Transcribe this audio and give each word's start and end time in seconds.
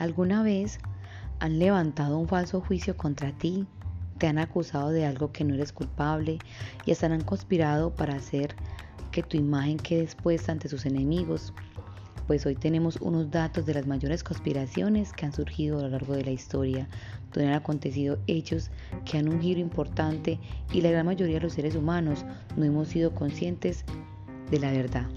¿Alguna 0.00 0.42
vez 0.42 0.78
han 1.40 1.58
levantado 1.58 2.16
un 2.16 2.26
falso 2.26 2.62
juicio 2.62 2.96
contra 2.96 3.36
ti? 3.36 3.66
¿Te 4.16 4.28
han 4.28 4.38
acusado 4.38 4.88
de 4.88 5.04
algo 5.04 5.30
que 5.30 5.44
no 5.44 5.52
eres 5.52 5.74
culpable 5.74 6.38
y 6.86 6.92
hasta 6.92 7.04
han 7.04 7.20
conspirado 7.20 7.94
para 7.94 8.14
hacer 8.14 8.56
que 9.12 9.22
tu 9.22 9.36
imagen 9.36 9.76
quede 9.76 10.04
expuesta 10.04 10.52
ante 10.52 10.70
sus 10.70 10.86
enemigos? 10.86 11.52
Pues 12.26 12.46
hoy 12.46 12.54
tenemos 12.54 12.96
unos 13.02 13.30
datos 13.30 13.66
de 13.66 13.74
las 13.74 13.86
mayores 13.86 14.24
conspiraciones 14.24 15.12
que 15.12 15.26
han 15.26 15.34
surgido 15.34 15.78
a 15.78 15.82
lo 15.82 15.90
largo 15.90 16.14
de 16.14 16.24
la 16.24 16.30
historia, 16.30 16.88
donde 17.34 17.50
han 17.50 17.54
acontecido 17.54 18.18
hechos 18.26 18.70
que 19.04 19.18
han 19.18 19.28
un 19.28 19.42
giro 19.42 19.60
importante 19.60 20.40
y 20.72 20.80
la 20.80 20.92
gran 20.92 21.04
mayoría 21.04 21.34
de 21.34 21.42
los 21.42 21.52
seres 21.52 21.74
humanos 21.74 22.24
no 22.56 22.64
hemos 22.64 22.88
sido 22.88 23.14
conscientes 23.14 23.84
de 24.50 24.60
la 24.60 24.72
verdad 24.72 25.10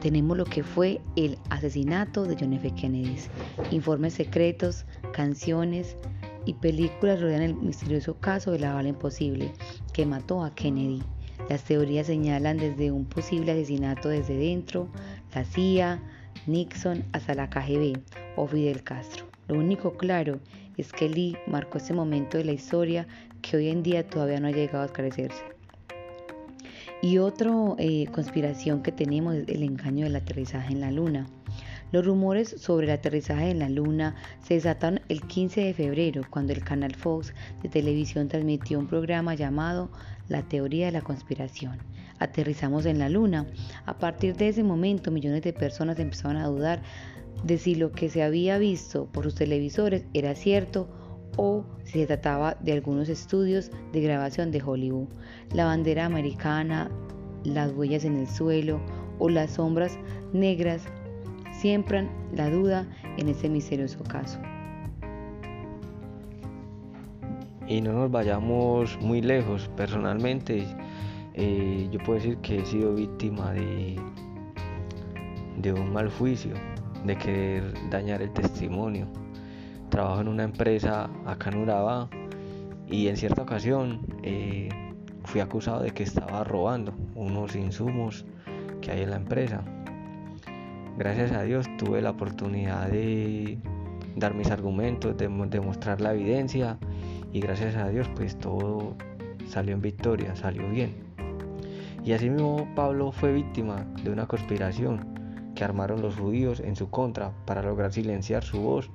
tenemos 0.00 0.36
lo 0.36 0.44
que 0.44 0.62
fue 0.62 1.00
el 1.16 1.38
asesinato 1.50 2.24
de 2.24 2.36
John 2.38 2.54
F. 2.54 2.70
Kennedy. 2.72 3.16
Informes 3.70 4.14
secretos, 4.14 4.84
canciones 5.12 5.96
y 6.46 6.54
películas 6.54 7.20
rodean 7.20 7.42
el 7.42 7.54
misterioso 7.54 8.14
caso 8.18 8.50
de 8.50 8.58
la 8.58 8.74
bala 8.74 8.88
imposible 8.88 9.52
que 9.92 10.06
mató 10.06 10.42
a 10.42 10.54
Kennedy. 10.54 11.02
Las 11.48 11.64
teorías 11.64 12.06
señalan 12.06 12.58
desde 12.58 12.90
un 12.90 13.04
posible 13.04 13.52
asesinato 13.52 14.08
desde 14.08 14.36
dentro, 14.36 14.88
la 15.34 15.44
CIA, 15.44 16.00
Nixon 16.46 17.04
hasta 17.12 17.34
la 17.34 17.50
KGB 17.50 17.98
o 18.36 18.46
Fidel 18.46 18.82
Castro. 18.82 19.26
Lo 19.48 19.56
único 19.56 19.96
claro 19.96 20.40
es 20.76 20.92
que 20.92 21.08
Lee 21.08 21.36
marcó 21.46 21.78
ese 21.78 21.92
momento 21.92 22.38
de 22.38 22.44
la 22.44 22.52
historia 22.52 23.06
que 23.42 23.56
hoy 23.56 23.68
en 23.68 23.82
día 23.82 24.08
todavía 24.08 24.40
no 24.40 24.48
ha 24.48 24.52
llegado 24.52 24.82
a 24.82 24.86
esclarecerse. 24.86 25.59
Y 27.02 27.16
otra 27.16 27.50
eh, 27.78 28.06
conspiración 28.12 28.82
que 28.82 28.92
tenemos 28.92 29.34
es 29.34 29.48
el 29.48 29.62
engaño 29.62 30.04
del 30.04 30.16
aterrizaje 30.16 30.74
en 30.74 30.82
la 30.82 30.90
Luna. 30.90 31.26
Los 31.92 32.04
rumores 32.04 32.54
sobre 32.58 32.86
el 32.86 32.92
aterrizaje 32.92 33.50
en 33.50 33.58
la 33.58 33.70
Luna 33.70 34.16
se 34.42 34.54
desataron 34.54 35.00
el 35.08 35.22
15 35.22 35.62
de 35.62 35.74
febrero 35.74 36.22
cuando 36.28 36.52
el 36.52 36.62
canal 36.62 36.94
Fox 36.94 37.32
de 37.62 37.70
televisión 37.70 38.28
transmitió 38.28 38.78
un 38.78 38.86
programa 38.86 39.34
llamado 39.34 39.90
La 40.28 40.42
teoría 40.42 40.86
de 40.86 40.92
la 40.92 41.00
conspiración. 41.00 41.78
Aterrizamos 42.18 42.84
en 42.84 42.98
la 42.98 43.08
Luna. 43.08 43.46
A 43.86 43.98
partir 43.98 44.36
de 44.36 44.48
ese 44.48 44.62
momento 44.62 45.10
millones 45.10 45.40
de 45.40 45.54
personas 45.54 45.98
empezaron 45.98 46.36
a 46.36 46.46
dudar 46.46 46.82
de 47.44 47.56
si 47.56 47.76
lo 47.76 47.92
que 47.92 48.10
se 48.10 48.22
había 48.22 48.58
visto 48.58 49.06
por 49.06 49.24
sus 49.24 49.36
televisores 49.36 50.04
era 50.12 50.34
cierto 50.34 50.99
o 51.36 51.64
si 51.84 52.00
se 52.00 52.06
trataba 52.06 52.56
de 52.60 52.72
algunos 52.72 53.08
estudios 53.08 53.70
de 53.92 54.00
grabación 54.00 54.50
de 54.50 54.62
Hollywood. 54.62 55.08
La 55.52 55.64
bandera 55.64 56.06
americana, 56.06 56.90
las 57.44 57.72
huellas 57.72 58.04
en 58.04 58.16
el 58.16 58.26
suelo 58.26 58.80
o 59.18 59.28
las 59.28 59.52
sombras 59.52 59.98
negras 60.32 60.84
siembran 61.52 62.10
la 62.34 62.50
duda 62.50 62.86
en 63.16 63.28
ese 63.28 63.48
misterioso 63.48 64.02
caso. 64.04 64.40
Y 67.66 67.80
no 67.80 67.92
nos 67.92 68.10
vayamos 68.10 68.98
muy 69.00 69.20
lejos. 69.20 69.70
Personalmente, 69.76 70.66
eh, 71.34 71.88
yo 71.90 71.98
puedo 72.00 72.14
decir 72.14 72.36
que 72.38 72.58
he 72.58 72.66
sido 72.66 72.94
víctima 72.94 73.52
de, 73.52 73.96
de 75.58 75.72
un 75.72 75.92
mal 75.92 76.10
juicio, 76.10 76.54
de 77.04 77.16
querer 77.16 77.74
dañar 77.90 78.22
el 78.22 78.32
testimonio 78.32 79.06
trabajo 79.90 80.20
en 80.20 80.28
una 80.28 80.44
empresa 80.44 81.10
acá 81.26 81.50
en 81.50 81.58
Urabá 81.58 82.08
y 82.88 83.08
en 83.08 83.16
cierta 83.16 83.42
ocasión 83.42 84.00
eh, 84.22 84.68
fui 85.24 85.40
acusado 85.40 85.82
de 85.82 85.90
que 85.90 86.02
estaba 86.02 86.44
robando 86.44 86.94
unos 87.14 87.54
insumos 87.54 88.24
que 88.80 88.92
hay 88.92 89.02
en 89.02 89.10
la 89.10 89.16
empresa. 89.16 89.62
Gracias 90.96 91.32
a 91.32 91.42
Dios 91.42 91.66
tuve 91.78 92.00
la 92.02 92.10
oportunidad 92.10 92.88
de 92.88 93.58
dar 94.16 94.34
mis 94.34 94.50
argumentos, 94.50 95.16
de 95.16 95.28
demostrar 95.28 96.00
la 96.00 96.14
evidencia 96.14 96.78
y 97.32 97.40
gracias 97.40 97.76
a 97.76 97.88
Dios 97.88 98.08
pues 98.16 98.38
todo 98.38 98.96
salió 99.46 99.74
en 99.74 99.80
victoria, 99.80 100.34
salió 100.36 100.68
bien. 100.70 100.94
Y 102.04 102.12
así 102.12 102.30
mismo 102.30 102.66
Pablo 102.74 103.12
fue 103.12 103.32
víctima 103.32 103.86
de 104.02 104.10
una 104.10 104.26
conspiración 104.26 105.06
que 105.54 105.64
armaron 105.64 106.00
los 106.00 106.16
judíos 106.16 106.60
en 106.60 106.76
su 106.76 106.90
contra 106.90 107.32
para 107.44 107.62
lograr 107.62 107.92
silenciar 107.92 108.42
su 108.42 108.60
voz 108.60 108.90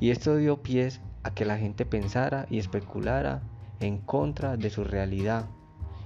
y 0.00 0.10
esto 0.10 0.36
dio 0.36 0.62
pies 0.62 1.00
a 1.22 1.32
que 1.32 1.44
la 1.44 1.58
gente 1.58 1.84
pensara 1.84 2.46
y 2.50 2.58
especulara 2.58 3.42
en 3.80 3.98
contra 3.98 4.56
de 4.56 4.70
su 4.70 4.84
realidad. 4.84 5.46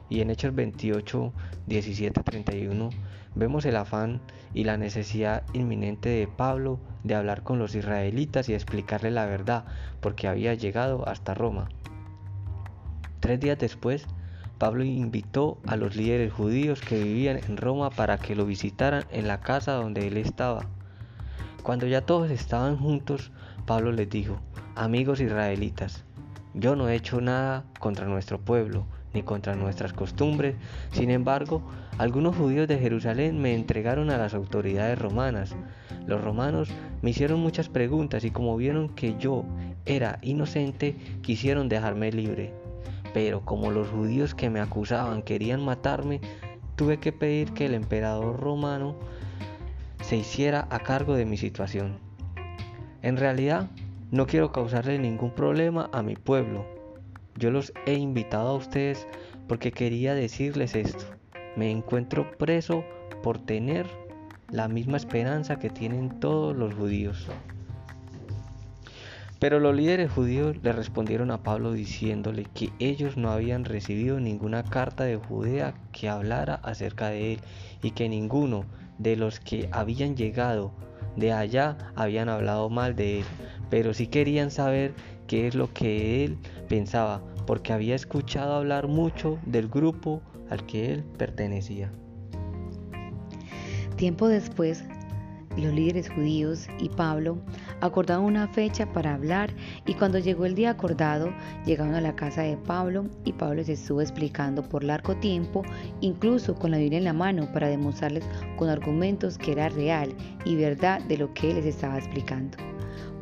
Y 0.08 0.20
en 0.20 0.30
Hechos 0.30 0.54
28, 0.54 1.32
17, 1.66 2.22
31 2.22 2.90
vemos 3.34 3.64
el 3.64 3.76
afán 3.76 4.20
y 4.52 4.64
la 4.64 4.76
necesidad 4.76 5.42
inminente 5.52 6.08
de 6.08 6.28
Pablo 6.28 6.78
de 7.02 7.14
hablar 7.14 7.42
con 7.42 7.58
los 7.58 7.74
israelitas 7.74 8.48
y 8.48 8.54
explicarle 8.54 9.10
la 9.10 9.26
verdad, 9.26 9.64
porque 10.00 10.28
había 10.28 10.54
llegado 10.54 11.08
hasta 11.08 11.34
Roma. 11.34 11.68
Tres 13.20 13.40
días 13.40 13.58
después, 13.58 14.06
Pablo 14.58 14.84
invitó 14.84 15.58
a 15.66 15.76
los 15.76 15.96
líderes 15.96 16.32
judíos 16.32 16.80
que 16.80 17.02
vivían 17.02 17.38
en 17.38 17.56
Roma 17.56 17.90
para 17.90 18.18
que 18.18 18.36
lo 18.36 18.46
visitaran 18.46 19.04
en 19.10 19.26
la 19.26 19.40
casa 19.40 19.72
donde 19.72 20.06
él 20.06 20.16
estaba. 20.16 20.66
Cuando 21.62 21.86
ya 21.86 22.02
todos 22.02 22.30
estaban 22.30 22.76
juntos, 22.76 23.32
Pablo 23.66 23.92
les 23.92 24.10
dijo, 24.10 24.40
amigos 24.74 25.20
israelitas, 25.20 26.04
yo 26.52 26.76
no 26.76 26.88
he 26.88 26.94
hecho 26.94 27.22
nada 27.22 27.64
contra 27.80 28.06
nuestro 28.06 28.38
pueblo 28.38 28.84
ni 29.14 29.22
contra 29.22 29.54
nuestras 29.54 29.94
costumbres, 29.94 30.56
sin 30.92 31.10
embargo, 31.10 31.62
algunos 31.96 32.36
judíos 32.36 32.68
de 32.68 32.78
Jerusalén 32.78 33.40
me 33.40 33.54
entregaron 33.54 34.10
a 34.10 34.18
las 34.18 34.34
autoridades 34.34 34.98
romanas. 34.98 35.56
Los 36.06 36.22
romanos 36.22 36.68
me 37.00 37.10
hicieron 37.10 37.40
muchas 37.40 37.70
preguntas 37.70 38.24
y 38.24 38.30
como 38.30 38.56
vieron 38.56 38.90
que 38.90 39.16
yo 39.16 39.44
era 39.86 40.18
inocente, 40.20 40.96
quisieron 41.22 41.70
dejarme 41.70 42.12
libre. 42.12 42.52
Pero 43.14 43.46
como 43.46 43.70
los 43.70 43.88
judíos 43.88 44.34
que 44.34 44.50
me 44.50 44.60
acusaban 44.60 45.22
querían 45.22 45.64
matarme, 45.64 46.20
tuve 46.76 46.98
que 46.98 47.12
pedir 47.12 47.52
que 47.52 47.66
el 47.66 47.74
emperador 47.74 48.38
romano 48.40 48.96
se 50.02 50.16
hiciera 50.16 50.66
a 50.70 50.80
cargo 50.80 51.14
de 51.14 51.24
mi 51.24 51.36
situación. 51.38 52.03
En 53.04 53.18
realidad, 53.18 53.68
no 54.10 54.26
quiero 54.26 54.50
causarle 54.50 54.98
ningún 54.98 55.30
problema 55.30 55.90
a 55.92 56.02
mi 56.02 56.16
pueblo. 56.16 56.64
Yo 57.36 57.50
los 57.50 57.70
he 57.84 57.92
invitado 57.92 58.48
a 58.48 58.56
ustedes 58.56 59.06
porque 59.46 59.72
quería 59.72 60.14
decirles 60.14 60.74
esto. 60.74 61.04
Me 61.54 61.70
encuentro 61.70 62.30
preso 62.38 62.82
por 63.22 63.38
tener 63.38 63.86
la 64.50 64.68
misma 64.68 64.96
esperanza 64.96 65.58
que 65.58 65.68
tienen 65.68 66.18
todos 66.18 66.56
los 66.56 66.72
judíos. 66.72 67.28
Pero 69.38 69.60
los 69.60 69.76
líderes 69.76 70.10
judíos 70.10 70.56
le 70.62 70.72
respondieron 70.72 71.30
a 71.30 71.42
Pablo 71.42 71.72
diciéndole 71.72 72.46
que 72.54 72.70
ellos 72.78 73.18
no 73.18 73.32
habían 73.32 73.66
recibido 73.66 74.18
ninguna 74.18 74.62
carta 74.62 75.04
de 75.04 75.16
Judea 75.16 75.74
que 75.92 76.08
hablara 76.08 76.54
acerca 76.54 77.10
de 77.10 77.34
él 77.34 77.40
y 77.82 77.90
que 77.90 78.08
ninguno 78.08 78.64
de 78.96 79.16
los 79.16 79.40
que 79.40 79.68
habían 79.72 80.16
llegado 80.16 80.72
de 81.16 81.32
allá 81.32 81.76
habían 81.94 82.28
hablado 82.28 82.70
mal 82.70 82.96
de 82.96 83.20
él, 83.20 83.24
pero 83.70 83.94
sí 83.94 84.06
querían 84.06 84.50
saber 84.50 84.94
qué 85.26 85.46
es 85.46 85.54
lo 85.54 85.72
que 85.72 86.24
él 86.24 86.38
pensaba, 86.68 87.22
porque 87.46 87.72
había 87.72 87.94
escuchado 87.94 88.54
hablar 88.54 88.88
mucho 88.88 89.38
del 89.46 89.68
grupo 89.68 90.22
al 90.50 90.64
que 90.66 90.92
él 90.92 91.04
pertenecía. 91.16 91.90
Tiempo 93.96 94.28
después, 94.28 94.84
los 95.56 95.72
líderes 95.72 96.10
judíos 96.10 96.66
y 96.78 96.88
Pablo 96.88 97.38
acordaron 97.80 98.24
una 98.24 98.48
fecha 98.48 98.92
para 98.92 99.14
hablar 99.14 99.52
y 99.86 99.94
cuando 99.94 100.18
llegó 100.18 100.46
el 100.46 100.54
día 100.54 100.70
acordado 100.70 101.32
llegaron 101.64 101.94
a 101.94 102.00
la 102.00 102.16
casa 102.16 102.42
de 102.42 102.56
Pablo 102.56 103.06
y 103.24 103.32
Pablo 103.32 103.56
les 103.56 103.68
estuvo 103.68 104.00
explicando 104.00 104.62
por 104.62 104.84
largo 104.84 105.16
tiempo, 105.16 105.62
incluso 106.00 106.54
con 106.54 106.70
la 106.70 106.78
Biblia 106.78 106.98
en 106.98 107.04
la 107.04 107.12
mano 107.12 107.50
para 107.52 107.68
demostrarles 107.68 108.24
con 108.56 108.68
argumentos 108.68 109.38
que 109.38 109.52
era 109.52 109.68
real 109.68 110.14
y 110.44 110.56
verdad 110.56 111.00
de 111.02 111.18
lo 111.18 111.32
que 111.34 111.54
les 111.54 111.66
estaba 111.66 111.98
explicando 111.98 112.56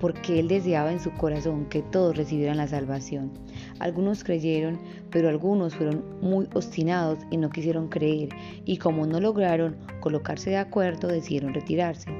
porque 0.02 0.40
él 0.40 0.48
deseaba 0.48 0.90
en 0.90 0.98
su 0.98 1.12
corazón 1.12 1.66
que 1.66 1.80
todos 1.80 2.16
recibieran 2.16 2.56
la 2.56 2.66
salvación. 2.66 3.30
Algunos 3.78 4.24
creyeron, 4.24 4.78
pero 5.10 5.28
algunos 5.28 5.74
fueron 5.74 6.04
muy 6.20 6.48
obstinados 6.54 7.18
y 7.30 7.36
no 7.36 7.50
quisieron 7.50 7.88
creer, 7.88 8.30
y 8.64 8.76
como 8.78 9.06
no 9.06 9.20
lograron 9.20 9.76
colocarse 10.00 10.50
de 10.50 10.58
acuerdo, 10.58 11.08
decidieron 11.08 11.54
retirarse. 11.54 12.10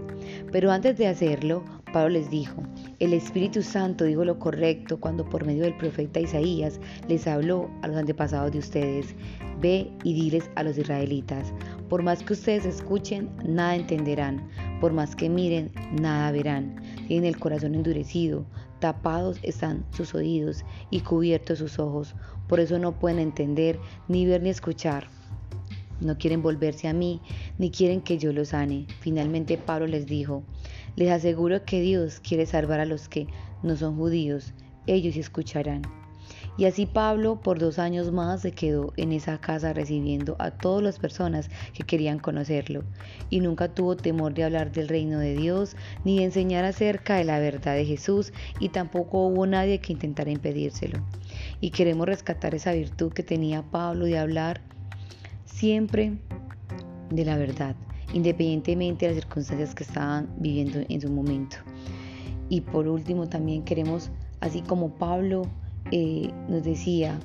Pero 0.50 0.70
antes 0.70 0.96
de 0.99 1.08
hacerlo, 1.08 1.64
Pablo 1.93 2.10
les 2.10 2.31
dijo, 2.31 2.62
el 3.00 3.12
Espíritu 3.12 3.62
Santo 3.62 4.04
dijo 4.04 4.25
lo 4.25 4.38
correcto 4.38 4.99
cuando 4.99 5.28
por 5.28 5.44
medio 5.44 5.64
del 5.64 5.76
profeta 5.76 6.20
Isaías 6.20 6.81
les 7.08 7.26
habló 7.26 7.70
a 7.82 7.88
los 7.88 7.96
antepasados 7.96 8.52
de 8.52 8.58
ustedes, 8.58 9.14
ve 9.60 9.90
y 10.02 10.14
diles 10.14 10.50
a 10.56 10.62
los 10.62 10.78
israelitas, 10.78 11.52
por 11.88 12.02
más 12.02 12.22
que 12.22 12.32
ustedes 12.32 12.64
escuchen, 12.64 13.28
nada 13.44 13.76
entenderán, 13.76 14.48
por 14.82 14.93
más 14.93 15.14
que 15.14 15.29
miren, 15.29 15.70
nada 15.93 16.32
verán. 16.32 16.75
Tienen 17.06 17.26
el 17.26 17.38
corazón 17.38 17.76
endurecido, 17.76 18.44
tapados 18.81 19.38
están 19.44 19.87
sus 19.93 20.12
oídos 20.12 20.64
y 20.90 21.02
cubiertos 21.02 21.61
sus 21.61 21.79
ojos, 21.79 22.17
por 22.49 22.58
eso 22.58 22.81
no 22.81 22.99
pueden 22.99 23.20
entender, 23.20 23.79
ni 24.08 24.26
ver 24.26 24.43
ni 24.43 24.50
escuchar. 24.50 25.06
No 26.00 26.19
quieren 26.19 26.43
volverse 26.43 26.88
a 26.88 26.93
mí, 26.94 27.20
ni 27.58 27.70
quieren 27.70 28.00
que 28.00 28.19
yo 28.19 28.32
los 28.32 28.49
sane. 28.49 28.87
Finalmente 28.99 29.56
Pablo 29.56 29.87
les 29.87 30.06
dijo, 30.06 30.43
Les 30.96 31.12
aseguro 31.12 31.64
que 31.64 31.81
Dios 31.81 32.19
quiere 32.19 32.44
salvar 32.44 32.81
a 32.81 32.84
los 32.84 33.08
que 33.08 33.29
no 33.62 33.76
son 33.76 33.96
judíos, 33.96 34.52
ellos 34.88 35.17
escucharán. 35.17 36.01
Y 36.58 36.66
así 36.66 36.84
Pablo 36.84 37.40
por 37.40 37.58
dos 37.58 37.78
años 37.78 38.12
más 38.12 38.43
se 38.43 38.52
quedó 38.52 38.93
en 38.96 39.12
esa 39.12 39.38
casa 39.38 39.72
recibiendo 39.72 40.37
a 40.38 40.50
todas 40.50 40.82
las 40.82 40.99
personas 40.99 41.49
que 41.72 41.84
querían 41.84 42.19
conocerlo, 42.19 42.84
y 43.31 43.40
nunca 43.40 43.69
tuvo 43.69 43.96
temor 43.96 44.34
de 44.34 44.44
hablar 44.44 44.70
del 44.70 44.88
reino 44.88 45.19
de 45.19 45.34
Dios, 45.34 45.76
ni 46.04 46.19
de 46.19 46.25
enseñar 46.25 46.64
acerca 46.64 47.16
de 47.16 47.25
la 47.25 47.38
verdad 47.38 47.75
de 47.75 47.87
Jesús, 47.87 48.32
y 48.60 48.69
tampoco 48.69 49.26
hubo 49.26 49.46
nadie 49.46 49.81
que 49.81 49.94
intentara 49.94 50.31
impedírselo. 50.31 51.02
Y 51.60 51.70
queremos 51.70 52.06
rescatar 52.06 52.55
esa 52.55 52.72
virtud 52.72 53.12
que 53.12 53.22
tenía 53.22 53.62
Pablo 53.62 54.05
de 54.05 54.19
hablar 54.19 54.60
siempre 55.46 56.19
de 57.10 57.25
la 57.25 57.37
verdad, 57.37 57.76
independientemente 58.12 59.06
de 59.06 59.14
las 59.14 59.22
circunstancias 59.22 59.75
que 59.75 59.84
estaban 59.84 60.28
viviendo 60.38 60.81
en 60.88 61.00
su 61.00 61.10
momento. 61.10 61.56
Y 62.50 62.60
por 62.60 62.88
último 62.88 63.28
también 63.28 63.62
queremos, 63.62 64.10
así 64.40 64.60
como 64.60 64.94
Pablo 64.96 65.43
eh, 65.90 66.31
nos 66.49 66.62
decía, 66.62 67.19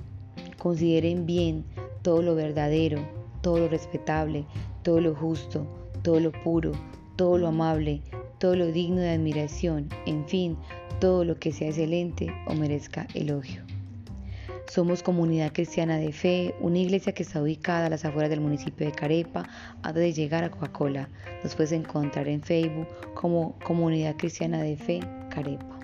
consideren 0.57 1.25
bien 1.25 1.63
todo 2.01 2.21
lo 2.21 2.35
verdadero, 2.35 2.99
todo 3.41 3.59
lo 3.59 3.67
respetable, 3.67 4.45
todo 4.83 5.01
lo 5.01 5.15
justo, 5.15 5.65
todo 6.01 6.19
lo 6.19 6.31
puro, 6.31 6.71
todo 7.15 7.37
lo 7.37 7.47
amable, 7.47 8.01
todo 8.39 8.55
lo 8.55 8.67
digno 8.67 9.01
de 9.01 9.11
admiración, 9.11 9.89
en 10.05 10.25
fin, 10.25 10.57
todo 10.99 11.23
lo 11.25 11.37
que 11.39 11.51
sea 11.51 11.69
excelente 11.69 12.33
o 12.47 12.53
merezca 12.53 13.07
elogio. 13.13 13.63
Somos 14.69 15.01
comunidad 15.01 15.53
cristiana 15.53 15.97
de 15.97 16.11
fe, 16.11 16.53
una 16.59 16.79
iglesia 16.79 17.13
que 17.13 17.23
está 17.23 17.41
ubicada 17.41 17.85
a 17.85 17.89
las 17.89 18.03
afueras 18.03 18.29
del 18.29 18.41
municipio 18.41 18.85
de 18.85 18.91
Carepa, 18.91 19.47
antes 19.81 20.03
de 20.03 20.11
llegar 20.11 20.43
a 20.43 20.51
Coca-Cola. 20.51 21.07
Nos 21.41 21.55
puedes 21.55 21.71
encontrar 21.71 22.27
en 22.27 22.41
Facebook 22.41 22.87
como 23.13 23.57
Comunidad 23.63 24.17
Cristiana 24.17 24.61
de 24.61 24.75
Fe 24.75 24.99
Carepa. 25.29 25.76